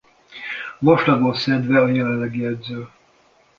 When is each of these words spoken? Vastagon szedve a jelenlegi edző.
Vastagon 0.81 1.33
szedve 1.33 1.81
a 1.81 1.87
jelenlegi 1.87 2.45
edző. 2.45 2.87